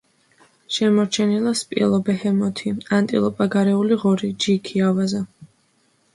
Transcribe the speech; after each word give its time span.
შემორჩენილია 0.77 1.51
სპილო, 1.59 1.99
ბეჰემოთი, 2.07 2.73
ანტილოპა, 3.01 3.49
გარეული 3.59 4.01
ღორი, 4.07 4.33
ჯიქი, 4.47 4.85
ავაზა. 4.91 5.23